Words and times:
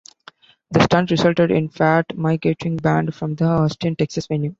The 0.71 0.81
stunt 0.81 1.11
resulted 1.11 1.51
in 1.51 1.69
Fat 1.69 2.17
Mike 2.17 2.41
getting 2.41 2.75
banned 2.75 3.13
from 3.13 3.35
the 3.35 3.45
Austin, 3.45 3.95
Texas 3.95 4.25
venue. 4.25 4.49